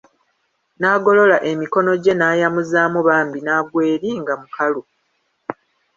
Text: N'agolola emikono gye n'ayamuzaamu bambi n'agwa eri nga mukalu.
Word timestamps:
N'agolola 0.79 1.37
emikono 1.51 1.91
gye 2.03 2.13
n'ayamuzaamu 2.15 2.99
bambi 3.07 3.39
n'agwa 3.41 3.81
eri 3.93 4.11
nga 4.21 4.33
mukalu. 4.41 4.81